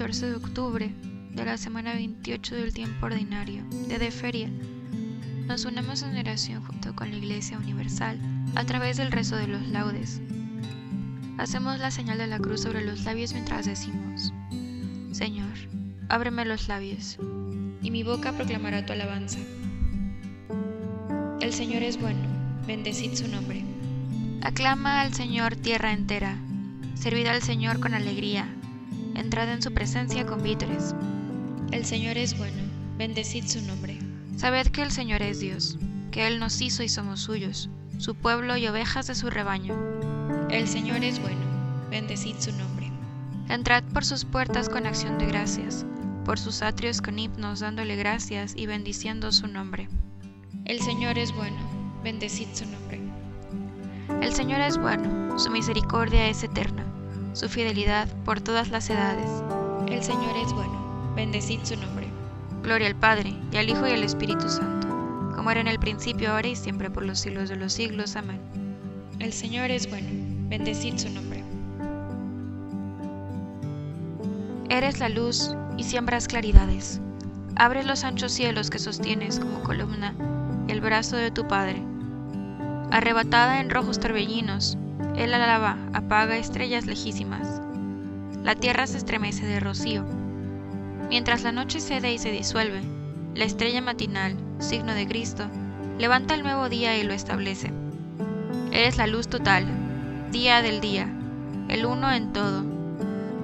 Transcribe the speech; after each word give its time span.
14 0.00 0.30
de 0.30 0.36
octubre 0.36 0.94
de 1.34 1.44
la 1.44 1.58
semana 1.58 1.92
28 1.92 2.54
del 2.54 2.72
tiempo 2.72 3.04
ordinario 3.04 3.62
de 3.86 4.10
Feria, 4.10 4.48
nos 5.46 5.66
unamos 5.66 6.00
en 6.02 6.16
oración 6.16 6.64
junto 6.64 6.96
con 6.96 7.10
la 7.10 7.18
Iglesia 7.18 7.58
Universal 7.58 8.18
a 8.54 8.64
través 8.64 8.96
del 8.96 9.12
rezo 9.12 9.36
de 9.36 9.46
los 9.46 9.68
laudes. 9.68 10.22
Hacemos 11.36 11.78
la 11.80 11.90
señal 11.90 12.16
de 12.16 12.28
la 12.28 12.38
cruz 12.38 12.62
sobre 12.62 12.82
los 12.82 13.04
labios 13.04 13.34
mientras 13.34 13.66
decimos, 13.66 14.32
Señor, 15.12 15.52
ábreme 16.08 16.46
los 16.46 16.66
labios, 16.66 17.18
y 17.82 17.90
mi 17.90 18.02
boca 18.02 18.32
proclamará 18.32 18.86
tu 18.86 18.94
alabanza. 18.94 19.38
El 21.42 21.52
Señor 21.52 21.82
es 21.82 22.00
bueno, 22.00 22.26
bendecid 22.66 23.12
su 23.12 23.28
nombre. 23.28 23.62
Aclama 24.40 25.02
al 25.02 25.12
Señor 25.12 25.56
tierra 25.56 25.92
entera 25.92 26.38
Servid 27.00 27.28
al 27.28 27.40
Señor 27.40 27.80
con 27.80 27.94
alegría, 27.94 28.46
entrad 29.14 29.52
en 29.52 29.62
su 29.62 29.72
presencia 29.72 30.26
con 30.26 30.42
vítores. 30.42 30.94
El 31.72 31.84
Señor 31.84 32.16
es 32.16 32.36
bueno, 32.36 32.62
bendecid 32.96 33.44
su 33.44 33.60
nombre. 33.62 33.98
Sabed 34.36 34.68
que 34.68 34.82
el 34.82 34.90
Señor 34.90 35.22
es 35.22 35.40
Dios, 35.40 35.78
que 36.10 36.26
Él 36.26 36.38
nos 36.38 36.60
hizo 36.60 36.82
y 36.82 36.88
somos 36.88 37.20
suyos, 37.20 37.68
su 37.98 38.14
pueblo 38.14 38.56
y 38.56 38.66
ovejas 38.66 39.06
de 39.06 39.14
su 39.14 39.30
rebaño. 39.30 39.74
El 40.50 40.66
Señor 40.66 41.04
es 41.04 41.20
bueno, 41.20 41.40
bendecid 41.90 42.36
su 42.38 42.52
nombre. 42.52 42.90
Entrad 43.48 43.84
por 43.84 44.04
sus 44.04 44.24
puertas 44.24 44.68
con 44.68 44.86
acción 44.86 45.18
de 45.18 45.26
gracias, 45.26 45.84
por 46.24 46.38
sus 46.38 46.62
atrios 46.62 47.00
con 47.00 47.18
himnos 47.18 47.60
dándole 47.60 47.96
gracias 47.96 48.54
y 48.56 48.66
bendiciendo 48.66 49.32
su 49.32 49.46
nombre. 49.46 49.88
El 50.64 50.80
Señor 50.80 51.18
es 51.18 51.34
bueno, 51.34 51.58
bendecid 52.02 52.48
su 52.54 52.66
nombre. 52.66 53.00
El 54.20 54.32
Señor 54.32 54.60
es 54.60 54.78
bueno, 54.78 55.38
su 55.38 55.50
misericordia 55.50 56.28
es 56.28 56.42
eterna 56.42 56.84
su 57.32 57.48
fidelidad 57.48 58.08
por 58.24 58.40
todas 58.40 58.70
las 58.70 58.90
edades. 58.90 59.30
El 59.88 60.02
Señor 60.02 60.36
es 60.36 60.52
bueno, 60.52 61.12
bendecid 61.14 61.60
su 61.64 61.76
nombre. 61.76 62.08
Gloria 62.62 62.88
al 62.88 62.96
Padre, 62.96 63.34
y 63.52 63.56
al 63.56 63.68
Hijo 63.68 63.86
y 63.86 63.92
al 63.92 64.02
Espíritu 64.02 64.48
Santo, 64.48 64.88
como 65.34 65.50
era 65.50 65.60
en 65.60 65.68
el 65.68 65.78
principio, 65.78 66.32
ahora 66.32 66.48
y 66.48 66.56
siempre 66.56 66.90
por 66.90 67.04
los 67.04 67.18
siglos 67.20 67.48
de 67.48 67.56
los 67.56 67.72
siglos. 67.72 68.16
Amén. 68.16 68.40
El 69.18 69.32
Señor 69.32 69.70
es 69.70 69.88
bueno, 69.88 70.08
bendecid 70.48 70.96
su 70.96 71.08
nombre. 71.10 71.42
Eres 74.68 75.00
la 75.00 75.08
luz 75.08 75.54
y 75.76 75.84
siembras 75.84 76.28
claridades. 76.28 77.00
Abre 77.56 77.82
los 77.82 78.04
anchos 78.04 78.32
cielos 78.32 78.70
que 78.70 78.78
sostienes 78.78 79.40
como 79.40 79.62
columna 79.62 80.14
el 80.68 80.80
brazo 80.80 81.16
de 81.16 81.30
tu 81.30 81.46
Padre. 81.48 81.82
Arrebatada 82.90 83.60
en 83.60 83.70
rojos 83.70 83.98
torbellinos, 83.98 84.78
él 85.16 85.34
alaba, 85.34 85.76
apaga 85.92 86.36
estrellas 86.36 86.86
lejísimas. 86.86 87.60
La 88.42 88.54
tierra 88.54 88.86
se 88.86 88.98
estremece 88.98 89.46
de 89.46 89.60
rocío. 89.60 90.04
Mientras 91.08 91.42
la 91.42 91.52
noche 91.52 91.80
cede 91.80 92.12
y 92.12 92.18
se 92.18 92.30
disuelve, 92.30 92.82
la 93.34 93.44
estrella 93.44 93.80
matinal, 93.80 94.36
signo 94.58 94.94
de 94.94 95.06
Cristo, 95.06 95.44
levanta 95.98 96.34
el 96.34 96.42
nuevo 96.42 96.68
día 96.68 96.96
y 96.96 97.02
lo 97.02 97.12
establece. 97.12 97.72
Eres 98.72 98.96
la 98.96 99.06
luz 99.06 99.28
total, 99.28 99.66
día 100.30 100.62
del 100.62 100.80
día, 100.80 101.08
el 101.68 101.84
uno 101.84 102.12
en 102.12 102.32
todo, 102.32 102.64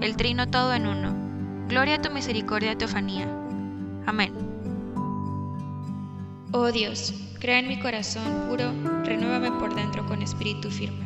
el 0.01 0.17
trino 0.17 0.49
todo 0.49 0.75
en 0.75 0.87
uno. 0.87 1.15
Gloria 1.69 1.97
a 1.97 2.03
tu 2.03 2.11
misericordia, 2.11 2.79
teofanía. 2.79 3.29
Amén. 4.07 4.33
Oh 6.53 6.71
Dios, 6.73 7.13
crea 7.41 7.59
en 7.59 7.69
mi 7.69 7.79
corazón 7.81 8.49
puro, 8.49 8.73
renuévame 9.05 9.51
por 9.59 9.75
dentro 9.75 10.07
con 10.07 10.23
espíritu 10.23 10.71
firme. 10.71 11.06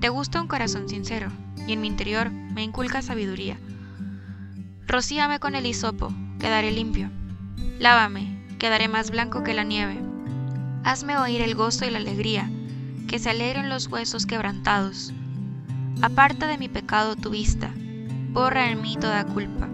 Te 0.00 0.10
gusta 0.10 0.40
un 0.40 0.46
corazón 0.46 0.88
sincero, 0.88 1.28
y 1.66 1.72
en 1.72 1.80
mi 1.80 1.88
interior 1.88 2.30
me 2.30 2.62
inculca 2.62 3.02
sabiduría. 3.02 3.58
Rocíame 4.86 5.40
con 5.40 5.54
el 5.54 5.66
hisopo, 5.66 6.12
quedaré 6.38 6.70
limpio. 6.70 7.10
Lávame, 7.78 8.44
quedaré 8.58 8.88
más 8.88 9.10
blanco 9.10 9.42
que 9.42 9.54
la 9.54 9.64
nieve. 9.64 9.98
Hazme 10.84 11.18
oír 11.18 11.40
el 11.40 11.54
gozo 11.54 11.86
y 11.86 11.90
la 11.90 11.98
alegría, 11.98 12.50
que 13.08 13.18
se 13.18 13.30
alegren 13.30 13.68
los 13.68 13.88
huesos 13.88 14.26
quebrantados. 14.26 15.12
Aparta 16.02 16.46
de 16.46 16.58
mi 16.58 16.68
pecado 16.68 17.16
tu 17.16 17.30
vista, 17.30 17.72
borra 18.32 18.70
en 18.70 18.82
mí 18.82 18.96
toda 19.00 19.24
culpa. 19.24 19.68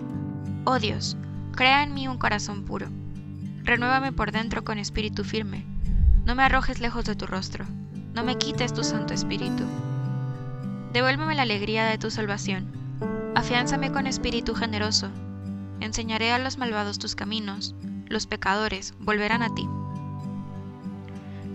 Oh 0.65 0.79
Dios, 0.79 1.17
crea 1.57 1.83
en 1.83 1.95
mí 1.95 2.07
un 2.07 2.19
corazón 2.19 2.65
puro. 2.65 2.87
Renuévame 3.65 4.13
por 4.13 4.33
dentro 4.33 4.63
con 4.65 4.79
espíritu 4.79 5.25
firme. 5.25 5.67
No 6.25 6.37
me 6.37 6.45
arrojes 6.45 6.81
lejos 6.81 7.05
de 7.05 7.17
tu 7.17 7.27
rostro, 7.27 7.67
no 8.15 8.23
me 8.23 8.39
quites 8.39 8.73
tu 8.73 8.85
Santo 8.85 9.13
Espíritu. 9.13 9.65
Devuélveme 10.93 11.35
la 11.35 11.43
alegría 11.43 11.87
de 11.87 11.97
tu 11.97 12.11
salvación. 12.11 12.67
Afiánzame 13.35 13.91
con 13.91 14.07
espíritu 14.07 14.55
generoso. 14.55 15.09
Enseñaré 15.81 16.33
a 16.33 16.39
los 16.39 16.59
malvados 16.59 16.99
tus 16.99 17.15
caminos. 17.15 17.75
Los 18.09 18.27
pecadores 18.27 18.93
volverán 19.01 19.43
a 19.43 19.55
ti. 19.55 19.67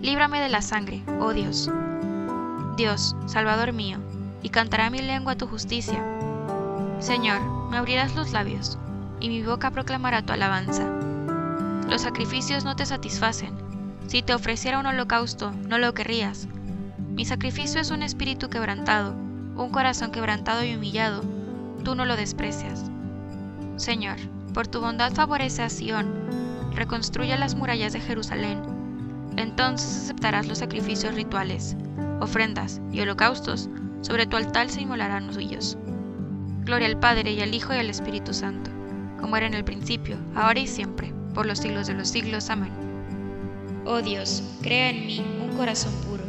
Líbrame 0.02 0.40
de 0.40 0.48
la 0.48 0.60
sangre, 0.60 1.04
oh 1.20 1.32
Dios. 1.32 1.70
Dios, 2.76 3.14
Salvador 3.26 3.72
mío, 3.72 3.98
y 4.42 4.48
cantará 4.48 4.90
mi 4.90 5.02
lengua 5.02 5.36
tu 5.36 5.46
justicia. 5.46 6.04
Señor, 6.98 7.40
me 7.70 7.76
abrirás 7.76 8.16
los 8.16 8.32
labios, 8.32 8.76
y 9.20 9.28
mi 9.28 9.44
boca 9.44 9.70
proclamará 9.70 10.22
tu 10.22 10.32
alabanza. 10.32 10.84
Los 11.88 12.02
sacrificios 12.02 12.64
no 12.64 12.74
te 12.74 12.86
satisfacen. 12.86 13.56
Si 14.08 14.20
te 14.20 14.34
ofreciera 14.34 14.80
un 14.80 14.86
holocausto, 14.86 15.52
no 15.52 15.78
lo 15.78 15.94
querrías. 15.94 16.48
Mi 17.10 17.24
sacrificio 17.24 17.80
es 17.80 17.92
un 17.92 18.02
espíritu 18.02 18.50
quebrantado 18.50 19.27
un 19.58 19.70
corazón 19.70 20.12
quebrantado 20.12 20.64
y 20.64 20.74
humillado, 20.74 21.22
tú 21.84 21.94
no 21.94 22.04
lo 22.04 22.16
desprecias. 22.16 22.90
Señor, 23.76 24.16
por 24.54 24.68
tu 24.68 24.80
bondad 24.80 25.12
favorece 25.12 25.62
a 25.62 25.68
Sión, 25.68 26.12
reconstruye 26.74 27.36
las 27.36 27.54
murallas 27.54 27.92
de 27.92 28.00
Jerusalén. 28.00 28.60
Entonces 29.36 30.04
aceptarás 30.04 30.46
los 30.46 30.58
sacrificios 30.58 31.14
rituales, 31.14 31.76
ofrendas 32.20 32.80
y 32.92 33.00
holocaustos, 33.00 33.68
sobre 34.00 34.26
tu 34.26 34.36
altar 34.36 34.68
se 34.68 34.82
inmolarán 34.82 35.26
los 35.26 35.34
suyos. 35.34 35.76
Gloria 36.64 36.86
al 36.86 36.98
Padre 36.98 37.32
y 37.32 37.40
al 37.40 37.54
Hijo 37.54 37.74
y 37.74 37.78
al 37.78 37.90
Espíritu 37.90 38.32
Santo, 38.32 38.70
como 39.20 39.36
era 39.36 39.46
en 39.46 39.54
el 39.54 39.64
principio, 39.64 40.16
ahora 40.34 40.60
y 40.60 40.66
siempre, 40.66 41.12
por 41.34 41.46
los 41.46 41.58
siglos 41.58 41.86
de 41.86 41.94
los 41.94 42.08
siglos. 42.08 42.50
Amén. 42.50 42.72
Oh 43.84 44.02
Dios, 44.02 44.42
crea 44.62 44.90
en 44.90 45.06
mí 45.06 45.24
un 45.42 45.56
corazón 45.56 45.92
puro, 46.06 46.22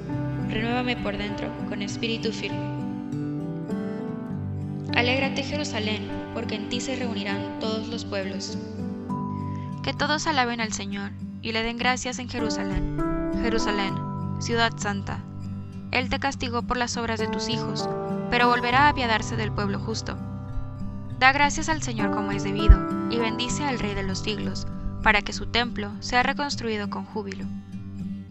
renuévame 0.49 0.95
por 0.97 1.17
dentro 1.17 1.49
con 1.67 1.81
espíritu 1.81 2.31
firme. 2.31 2.68
Alégrate 4.99 5.43
Jerusalén, 5.43 6.09
porque 6.33 6.55
en 6.55 6.67
ti 6.67 6.81
se 6.81 6.97
reunirán 6.97 7.59
todos 7.61 7.87
los 7.87 8.03
pueblos. 8.03 8.57
Que 9.81 9.93
todos 9.93 10.27
alaben 10.27 10.59
al 10.59 10.73
Señor 10.73 11.11
y 11.41 11.53
le 11.53 11.63
den 11.63 11.77
gracias 11.77 12.19
en 12.19 12.27
Jerusalén. 12.27 12.97
Jerusalén, 13.41 13.93
ciudad 14.41 14.73
santa. 14.75 15.23
Él 15.91 16.09
te 16.09 16.19
castigó 16.19 16.63
por 16.63 16.75
las 16.75 16.97
obras 16.97 17.17
de 17.17 17.29
tus 17.29 17.47
hijos, 17.47 17.87
pero 18.29 18.49
volverá 18.49 18.87
a 18.87 18.89
apiadarse 18.89 19.37
del 19.37 19.53
pueblo 19.53 19.79
justo. 19.79 20.17
Da 21.17 21.31
gracias 21.31 21.69
al 21.69 21.81
Señor 21.81 22.11
como 22.11 22.33
es 22.33 22.43
debido, 22.43 22.77
y 23.09 23.19
bendice 23.19 23.63
al 23.63 23.79
Rey 23.79 23.95
de 23.95 24.03
los 24.03 24.19
siglos, 24.19 24.67
para 25.01 25.21
que 25.21 25.31
su 25.31 25.45
templo 25.45 25.93
sea 26.01 26.23
reconstruido 26.23 26.89
con 26.89 27.05
júbilo. 27.05 27.45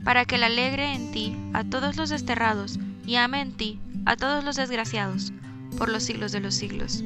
Para 0.05 0.27
que 0.27 0.37
le 0.37 0.45
alegre 0.45 0.93
en 0.93 1.13
ti 1.13 1.35
a 1.55 1.65
todos 1.65 1.97
los 1.97 2.11
desterrados, 2.11 2.79
y 3.07 3.17
ame 3.17 3.41
en 3.41 3.57
ti 3.57 3.81
a 4.05 4.17
todos 4.17 4.45
los 4.45 4.57
desgraciados, 4.57 5.33
por 5.79 5.89
los 5.89 6.03
siglos 6.03 6.33
de 6.33 6.41
los 6.41 6.55
siglos. 6.55 7.05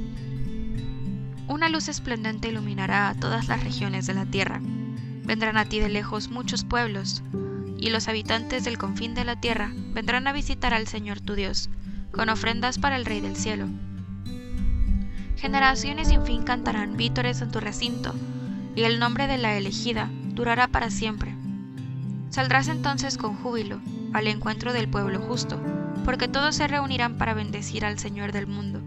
Una 1.46 1.68
luz 1.68 1.88
esplendente 1.88 2.48
iluminará 2.48 3.10
a 3.10 3.14
todas 3.14 3.46
las 3.46 3.62
regiones 3.62 4.06
de 4.06 4.14
la 4.14 4.24
tierra. 4.24 4.60
Vendrán 5.24 5.58
a 5.58 5.66
ti 5.66 5.78
de 5.78 5.90
lejos 5.90 6.30
muchos 6.30 6.64
pueblos, 6.64 7.22
y 7.78 7.90
los 7.90 8.08
habitantes 8.08 8.64
del 8.64 8.78
confín 8.78 9.14
de 9.14 9.24
la 9.24 9.38
tierra 9.38 9.72
vendrán 9.92 10.26
a 10.26 10.32
visitar 10.32 10.72
al 10.72 10.86
Señor 10.86 11.20
tu 11.20 11.34
Dios, 11.34 11.68
con 12.12 12.30
ofrendas 12.30 12.78
para 12.78 12.96
el 12.96 13.04
Rey 13.04 13.20
del 13.20 13.36
cielo. 13.36 13.66
Generaciones 15.36 16.08
sin 16.08 16.24
fin 16.24 16.42
cantarán 16.42 16.96
vítores 16.96 17.42
en 17.42 17.50
tu 17.50 17.60
recinto, 17.60 18.14
y 18.74 18.84
el 18.84 18.98
nombre 18.98 19.26
de 19.26 19.36
la 19.36 19.54
elegida 19.56 20.08
durará 20.34 20.68
para 20.68 20.90
siempre. 20.90 21.34
Saldrás 22.30 22.68
entonces 22.68 23.18
con 23.18 23.36
júbilo 23.36 23.80
al 24.14 24.28
encuentro 24.28 24.72
del 24.72 24.88
pueblo 24.88 25.20
justo, 25.20 25.60
porque 26.04 26.28
todos 26.28 26.54
se 26.56 26.68
reunirán 26.68 27.16
para 27.16 27.34
bendecir 27.34 27.84
al 27.84 27.98
Señor 27.98 28.32
del 28.32 28.46
mundo. 28.46 28.80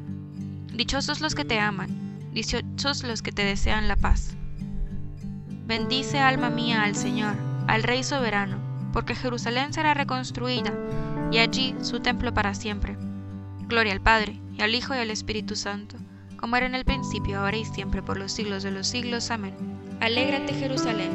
Dichosos 0.74 1.22
los 1.22 1.36
que 1.36 1.46
te 1.46 1.60
aman, 1.60 2.30
dichosos 2.34 3.04
los 3.04 3.22
que 3.22 3.32
te 3.32 3.44
desean 3.44 3.88
la 3.88 3.96
paz. 3.96 4.36
Bendice 5.66 6.20
alma 6.20 6.50
mía 6.50 6.84
al 6.84 6.96
Señor, 6.96 7.36
al 7.68 7.84
Rey 7.84 8.04
soberano, 8.04 8.58
porque 8.94 9.16
Jerusalén 9.16 9.74
será 9.74 9.94
reconstruida, 9.94 10.74
y 11.32 11.40
allí 11.40 11.76
su 11.82 12.02
templo 12.02 12.34
para 12.34 12.54
siempre. 12.54 12.98
Gloria 13.68 13.94
al 13.94 14.02
Padre, 14.02 14.40
y 14.58 14.62
al 14.62 14.76
Hijo 14.76 14.94
y 14.94 15.00
al 15.00 15.10
Espíritu 15.10 15.56
Santo, 15.56 15.98
como 16.38 16.56
era 16.56 16.66
en 16.66 16.76
el 16.76 16.86
principio, 16.86 17.40
ahora 17.40 17.58
y 17.58 17.66
siempre, 17.66 18.04
por 18.04 18.18
los 18.18 18.32
siglos 18.32 18.62
de 18.62 18.72
los 18.72 18.88
siglos. 18.88 19.32
Amén. 19.32 19.56
Alégrate 20.02 20.54
Jerusalén, 20.54 21.12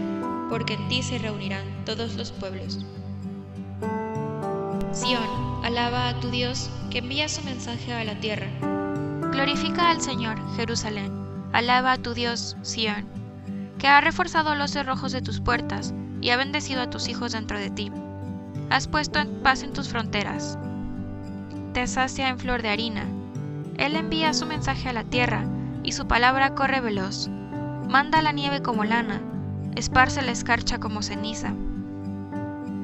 porque 0.48 0.74
en 0.74 0.88
ti 0.88 1.02
se 1.02 1.18
reunirán 1.18 1.64
todos 1.84 2.16
los 2.16 2.32
pueblos. 2.32 2.84
Sión, 4.92 5.49
alaba 5.70 6.08
a 6.08 6.14
tu 6.18 6.30
Dios, 6.30 6.68
que 6.90 6.98
envía 6.98 7.28
su 7.28 7.44
mensaje 7.44 7.92
a 7.92 8.02
la 8.02 8.16
tierra. 8.16 8.48
Glorifica 9.30 9.90
al 9.90 10.00
Señor, 10.00 10.36
Jerusalén. 10.56 11.12
Alaba 11.52 11.92
a 11.92 11.98
tu 11.98 12.12
Dios, 12.12 12.56
Sión, 12.62 13.06
que 13.78 13.86
ha 13.86 14.00
reforzado 14.00 14.56
los 14.56 14.72
cerrojos 14.72 15.12
de 15.12 15.22
tus 15.22 15.40
puertas 15.40 15.94
y 16.20 16.30
ha 16.30 16.36
bendecido 16.36 16.82
a 16.82 16.90
tus 16.90 17.08
hijos 17.08 17.32
dentro 17.32 17.56
de 17.56 17.70
ti. 17.70 17.92
Has 18.68 18.88
puesto 18.88 19.20
en 19.20 19.42
paz 19.44 19.62
en 19.62 19.72
tus 19.72 19.88
fronteras. 19.88 20.58
Te 21.72 21.86
sacia 21.86 22.28
en 22.28 22.40
flor 22.40 22.62
de 22.62 22.70
harina. 22.70 23.06
Él 23.78 23.94
envía 23.94 24.34
su 24.34 24.46
mensaje 24.46 24.88
a 24.88 24.92
la 24.92 25.04
tierra, 25.04 25.44
y 25.84 25.92
su 25.92 26.08
palabra 26.08 26.56
corre 26.56 26.80
veloz. 26.80 27.28
Manda 27.88 28.22
la 28.22 28.32
nieve 28.32 28.60
como 28.60 28.82
lana, 28.82 29.20
esparce 29.76 30.20
la 30.20 30.32
escarcha 30.32 30.80
como 30.80 31.02
ceniza. 31.02 31.54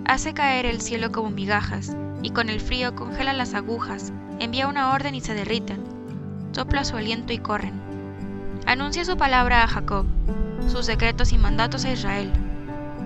Hace 0.04 0.34
caer 0.34 0.66
el 0.66 0.80
cielo 0.80 1.10
como 1.10 1.30
migajas, 1.30 1.96
y 2.22 2.30
con 2.30 2.48
el 2.48 2.60
frío 2.60 2.94
congela 2.94 3.32
las 3.32 3.54
agujas, 3.54 4.12
envía 4.40 4.68
una 4.68 4.92
orden 4.92 5.14
y 5.14 5.20
se 5.20 5.34
derriten. 5.34 5.82
Sopla 6.52 6.84
su 6.84 6.96
aliento 6.96 7.32
y 7.32 7.38
corren. 7.38 7.80
Anuncia 8.66 9.04
su 9.04 9.16
palabra 9.16 9.62
a 9.62 9.68
Jacob, 9.68 10.06
sus 10.68 10.86
decretos 10.86 11.32
y 11.32 11.38
mandatos 11.38 11.84
a 11.84 11.92
Israel. 11.92 12.32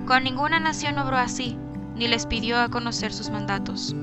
Con 0.07 0.25
ninguna 0.25 0.61
nación 0.61 0.99
obró 0.99 1.17
así, 1.17 1.57
ni 1.95 2.09
les 2.09 2.27
pidió 2.27 2.59
a 2.59 2.69
conocer 2.69 3.13
sus 3.13 3.31
mandatos. 3.31 3.95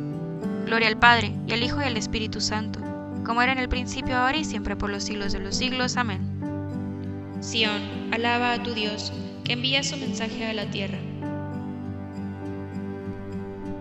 Gloria 0.65 0.88
al 0.88 0.98
Padre, 0.98 1.33
y 1.48 1.54
al 1.54 1.63
Hijo 1.63 1.81
y 1.81 1.86
al 1.86 1.98
Espíritu 1.98 2.42
Santo, 2.42 2.80
como 3.25 3.42
era 3.42 3.54
en 3.54 3.57
el 3.57 3.69
principio, 3.69 4.18
ahora 4.18 4.38
y 4.38 4.44
siempre, 4.44 4.75
por 4.75 4.89
los 4.89 5.04
siglos 5.04 5.33
de 5.33 5.39
los 5.39 5.56
siglos. 5.56 5.98
Amén. 5.98 6.21
Sión, 7.39 7.81
alaba 8.12 8.54
a 8.54 8.63
tu 8.63 8.74
Dios, 8.74 9.12
que 9.44 9.54
envía 9.54 9.81
su 9.83 9.98
mensaje 9.98 10.45
a 10.45 10.54
la 10.54 10.69
tierra. 10.69 10.98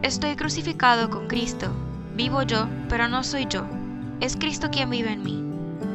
Estoy 0.07 0.37
crucificado 0.37 1.11
con 1.11 1.27
Cristo. 1.27 1.67
Vivo 2.15 2.45
yo, 2.45 2.69
pero 2.89 3.09
no 3.09 3.25
soy 3.25 3.49
yo. 3.51 3.67
Es 4.21 4.37
Cristo 4.37 4.71
quien 4.71 4.89
vive 4.89 5.11
en 5.11 5.25
mí. 5.25 5.45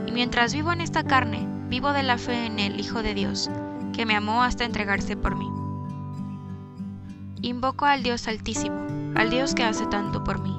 Y 0.06 0.12
mientras 0.12 0.54
vivo 0.54 0.74
en 0.74 0.82
esta 0.82 1.06
carne, 1.06 1.48
vivo 1.70 1.94
de 1.94 2.04
la 2.04 2.18
fe 2.18 2.46
en 2.46 2.60
el 2.60 2.78
Hijo 2.78 3.04
de 3.04 3.14
Dios, 3.14 3.50
que 3.94 4.06
me 4.06 4.18
amó 4.18 4.44
hasta 4.44 4.66
entregarse 4.66 5.16
por 5.16 5.38
mí. 5.38 5.48
Invoco 7.42 7.86
al 7.86 8.04
Dios 8.04 8.28
Altísimo, 8.28 8.86
al 9.16 9.30
Dios 9.30 9.56
que 9.56 9.64
hace 9.64 9.86
tanto 9.86 10.22
por 10.26 10.42
mí. 10.42 10.54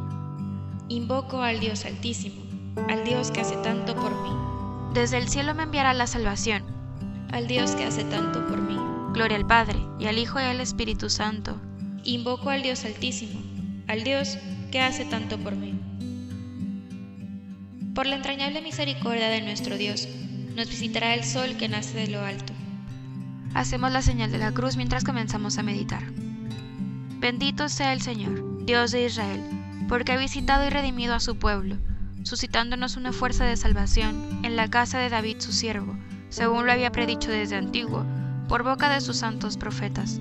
Invoco 0.89 1.43
al 1.43 1.61
Dios 1.61 1.85
Altísimo, 1.85 2.43
al 2.89 3.05
Dios 3.05 3.31
que 3.31 3.43
hace 3.43 3.57
tanto 3.57 3.95
por 3.95 4.13
mí. 4.23 4.31
Desde 4.95 5.19
el 5.19 5.29
cielo 5.29 5.55
me 5.55 5.65
enviará 5.65 5.93
la 5.93 6.07
salvación, 6.07 6.63
al 7.33 7.49
Dios 7.49 7.73
que 7.73 7.85
hace 7.85 8.05
tanto 8.05 8.47
por 8.47 8.63
mí. 8.63 8.79
Gloria 9.13 9.37
al 9.37 9.47
Padre, 9.47 9.79
y 9.99 10.07
al 10.07 10.17
Hijo 10.17 10.41
y 10.41 10.45
al 10.45 10.63
Espíritu 10.63 11.11
Santo. 11.11 11.61
Invoco 12.05 12.51
al 12.51 12.63
Dios 12.63 12.85
Altísimo, 12.85 13.41
al 13.87 14.03
Dios 14.03 14.37
que 14.73 14.81
hace 14.81 15.05
tanto 15.05 15.39
por 15.39 15.55
mí. 15.55 15.79
Por 17.95 18.07
la 18.07 18.17
entrañable 18.17 18.61
misericordia 18.61 19.29
de 19.29 19.41
nuestro 19.43 19.77
Dios, 19.77 20.09
nos 20.57 20.69
visitará 20.69 21.15
el 21.15 21.23
sol 21.23 21.57
que 21.57 21.69
nace 21.69 21.97
de 21.97 22.09
lo 22.09 22.21
alto. 22.21 22.53
Hacemos 23.55 23.93
la 23.93 24.03
señal 24.03 24.33
de 24.33 24.39
la 24.39 24.51
cruz 24.51 24.77
mientras 24.77 25.05
comenzamos 25.05 25.59
a 25.59 25.63
meditar. 25.63 26.03
Bendito 27.21 27.69
sea 27.69 27.93
el 27.93 28.01
Señor, 28.01 28.65
Dios 28.65 28.91
de 28.91 29.07
Israel, 29.07 29.41
porque 29.89 30.11
ha 30.11 30.17
visitado 30.17 30.67
y 30.67 30.71
redimido 30.71 31.15
a 31.15 31.21
su 31.21 31.37
pueblo, 31.37 31.77
suscitándonos 32.25 32.97
una 32.97 33.13
fuerza 33.13 33.45
de 33.45 33.57
salvación 33.57 34.41
en 34.43 34.57
la 34.57 34.69
casa 34.69 34.99
de 34.99 35.09
David 35.09 35.37
su 35.39 35.53
siervo, 35.53 35.97
según 36.31 36.67
lo 36.67 36.73
había 36.73 36.91
predicho 36.91 37.31
desde 37.31 37.55
antiguo, 37.55 38.05
por 38.49 38.65
boca 38.65 38.93
de 38.93 39.01
sus 39.01 39.19
santos 39.19 39.57
profetas. 39.57 40.21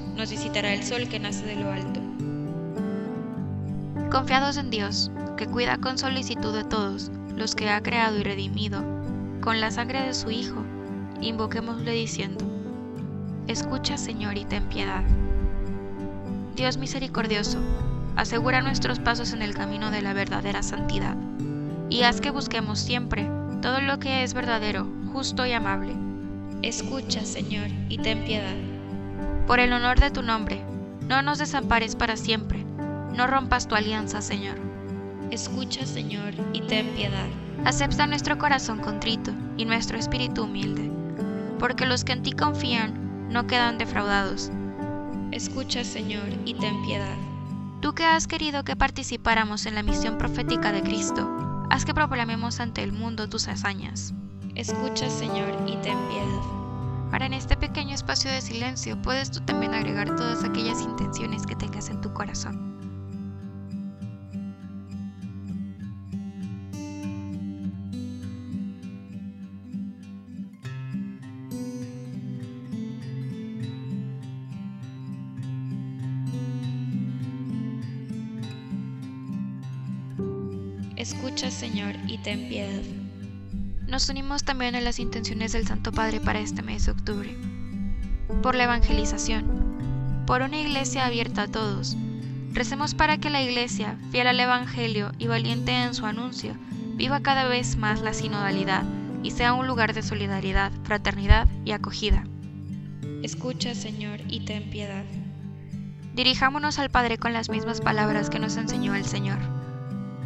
nos 0.15 0.31
visitará 0.31 0.73
el 0.73 0.83
sol 0.83 1.07
que 1.07 1.19
nace 1.19 1.45
de 1.45 1.55
lo 1.55 1.71
alto. 1.71 1.99
Confiados 4.11 4.57
en 4.57 4.69
Dios, 4.69 5.11
que 5.37 5.47
cuida 5.47 5.77
con 5.77 5.97
solicitud 5.97 6.53
de 6.53 6.63
todos 6.63 7.11
los 7.35 7.55
que 7.55 7.69
ha 7.69 7.81
creado 7.81 8.19
y 8.19 8.23
redimido, 8.23 8.83
con 9.41 9.61
la 9.61 9.71
sangre 9.71 10.01
de 10.01 10.13
su 10.13 10.29
Hijo, 10.29 10.63
invoquémosle 11.21 11.91
diciendo, 11.91 12.45
Escucha 13.47 13.97
Señor 13.97 14.37
y 14.37 14.45
ten 14.45 14.67
piedad. 14.69 15.03
Dios 16.55 16.77
misericordioso, 16.77 17.59
asegura 18.15 18.61
nuestros 18.61 18.99
pasos 18.99 19.33
en 19.33 19.41
el 19.41 19.53
camino 19.53 19.91
de 19.91 20.01
la 20.01 20.13
verdadera 20.13 20.61
santidad, 20.61 21.15
y 21.89 22.03
haz 22.03 22.21
que 22.21 22.31
busquemos 22.31 22.79
siempre 22.79 23.29
todo 23.61 23.79
lo 23.81 23.99
que 23.99 24.23
es 24.23 24.33
verdadero, 24.33 24.87
justo 25.13 25.45
y 25.45 25.53
amable. 25.53 25.93
Escucha, 26.61 27.23
Señor, 27.25 27.67
y 27.89 27.97
ten 27.97 28.23
piedad. 28.25 28.55
Por 29.47 29.59
el 29.59 29.73
honor 29.73 29.99
de 29.99 30.11
tu 30.11 30.21
nombre, 30.21 30.63
no 31.07 31.21
nos 31.21 31.39
desampares 31.39 31.95
para 31.95 32.15
siempre, 32.15 32.63
no 33.15 33.27
rompas 33.27 33.67
tu 33.67 33.75
alianza, 33.75 34.21
Señor. 34.21 34.57
Escucha, 35.31 35.85
Señor, 35.85 36.33
y 36.53 36.61
ten 36.61 36.87
piedad. 36.95 37.27
Acepta 37.65 38.07
nuestro 38.07 38.37
corazón 38.37 38.79
contrito 38.79 39.31
y 39.57 39.65
nuestro 39.65 39.97
espíritu 39.97 40.43
humilde, 40.43 40.91
porque 41.59 41.85
los 41.85 42.03
que 42.03 42.13
en 42.13 42.23
ti 42.23 42.31
confían 42.31 43.29
no 43.29 43.47
quedan 43.47 43.77
defraudados. 43.77 44.51
Escucha, 45.31 45.83
Señor, 45.83 46.27
y 46.45 46.53
ten 46.55 46.81
piedad. 46.83 47.15
Tú 47.81 47.93
que 47.93 48.05
has 48.05 48.27
querido 48.27 48.63
que 48.63 48.75
participáramos 48.75 49.65
en 49.65 49.75
la 49.75 49.83
misión 49.83 50.17
profética 50.17 50.71
de 50.71 50.83
Cristo, 50.83 51.65
haz 51.69 51.85
que 51.85 51.93
proclamemos 51.93 52.59
ante 52.59 52.83
el 52.83 52.91
mundo 52.91 53.29
tus 53.29 53.47
hazañas. 53.47 54.13
Escucha, 54.55 55.09
Señor, 55.09 55.49
y 55.67 55.77
ten 55.77 55.97
piedad. 56.09 56.60
Ahora 57.11 57.25
en 57.25 57.33
este 57.33 57.57
pequeño 57.57 57.93
espacio 57.93 58.31
de 58.31 58.39
silencio 58.39 59.01
puedes 59.01 59.31
tú 59.31 59.41
también 59.41 59.73
agregar 59.73 60.15
todas 60.15 60.45
aquellas 60.45 60.81
intenciones 60.81 61.45
que 61.45 61.55
tengas 61.57 61.89
en 61.89 61.99
tu 61.99 62.13
corazón. 62.13 62.71
Escucha, 80.95 81.51
Señor, 81.51 81.95
y 82.07 82.19
ten 82.19 82.47
piedad. 82.47 83.00
Nos 84.01 84.09
unimos 84.09 84.43
también 84.43 84.73
a 84.73 84.81
las 84.81 84.97
intenciones 84.97 85.51
del 85.51 85.67
Santo 85.67 85.91
Padre 85.91 86.19
para 86.19 86.39
este 86.39 86.63
mes 86.63 86.87
de 86.87 86.91
octubre. 86.91 87.37
Por 88.41 88.55
la 88.55 88.63
evangelización. 88.63 90.23
Por 90.25 90.41
una 90.41 90.57
iglesia 90.57 91.05
abierta 91.05 91.43
a 91.43 91.47
todos. 91.47 91.95
Recemos 92.51 92.95
para 92.95 93.19
que 93.19 93.29
la 93.29 93.43
iglesia, 93.43 93.99
fiel 94.09 94.25
al 94.25 94.39
Evangelio 94.39 95.11
y 95.19 95.27
valiente 95.27 95.71
en 95.83 95.93
su 95.93 96.07
anuncio, 96.07 96.55
viva 96.95 97.19
cada 97.19 97.45
vez 97.45 97.77
más 97.77 98.01
la 98.01 98.15
sinodalidad 98.15 98.85
y 99.21 99.29
sea 99.29 99.53
un 99.53 99.67
lugar 99.67 99.93
de 99.93 100.01
solidaridad, 100.01 100.71
fraternidad 100.83 101.47
y 101.63 101.73
acogida. 101.73 102.23
Escucha, 103.21 103.75
Señor, 103.75 104.19
y 104.27 104.45
ten 104.45 104.71
piedad. 104.71 105.05
Dirijámonos 106.15 106.79
al 106.79 106.89
Padre 106.89 107.19
con 107.19 107.33
las 107.33 107.51
mismas 107.51 107.81
palabras 107.81 108.31
que 108.31 108.39
nos 108.39 108.57
enseñó 108.57 108.95
el 108.95 109.05
Señor. 109.05 109.37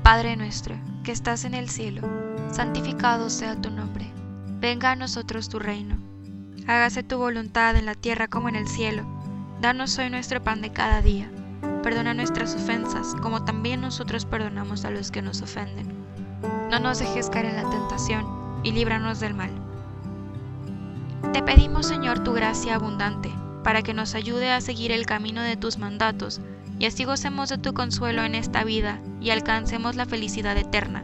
Padre 0.01 0.38
nuestro, 0.38 0.77
que 1.03 1.12
estás 1.12 1.44
en 1.44 1.53
el 1.53 1.67
cielo, 1.67 2.25
santificado 2.55 3.29
sea 3.29 3.59
tu 3.59 3.69
nombre. 3.69 4.09
Venga 4.62 4.91
a 4.91 4.95
nosotros 4.95 5.50
tu 5.50 5.59
reino. 5.59 5.97
Hágase 6.67 7.03
tu 7.03 7.17
voluntad 7.17 7.75
en 7.75 7.85
la 7.85 7.95
tierra 7.95 8.29
como 8.29 8.47
en 8.47 8.55
el 8.55 8.69
cielo. 8.69 9.05
Danos 9.59 9.97
hoy 10.00 10.09
nuestro 10.09 10.41
pan 10.41 10.62
de 10.62 10.71
cada 10.71 11.01
día. 11.01 11.29
Perdona 11.83 12.13
nuestras 12.13 12.55
ofensas, 12.55 13.13
como 13.21 13.43
también 13.43 13.81
nosotros 13.81 14.25
perdonamos 14.25 14.85
a 14.85 14.89
los 14.89 15.12
que 15.12 15.21
nos 15.21 15.41
ofenden. 15.41 15.93
No 16.71 16.79
nos 16.79 17.00
dejes 17.00 17.29
caer 17.29 17.47
en 17.47 17.57
la 17.57 17.69
tentación, 17.69 18.25
y 18.63 18.71
líbranos 18.71 19.19
del 19.19 19.33
mal. 19.33 19.51
Te 21.33 21.43
pedimos, 21.43 21.88
Señor, 21.88 22.24
tu 22.24 22.31
gracia 22.31 22.75
abundante, 22.75 23.33
para 23.65 23.81
que 23.81 23.93
nos 23.93 24.15
ayude 24.15 24.50
a 24.51 24.62
seguir 24.62 24.93
el 24.93 25.05
camino 25.05 25.41
de 25.41 25.57
tus 25.57 25.77
mandatos, 25.77 26.39
y 26.79 26.85
así 26.85 27.03
gocemos 27.03 27.50
de 27.50 27.57
tu 27.57 27.74
consuelo 27.74 28.24
en 28.24 28.33
esta 28.33 28.63
vida 28.63 29.01
y 29.19 29.31
alcancemos 29.31 29.97
la 29.97 30.05
felicidad 30.05 30.55
eterna. 30.55 31.03